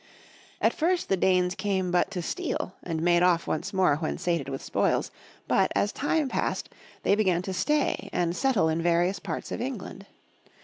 [0.59, 4.49] At first the Danes came but to steal and made off once more when sated
[4.49, 5.11] with spoils,
[5.47, 6.69] but, as time passed,
[7.03, 10.07] they began to stay and settle in various parts of England.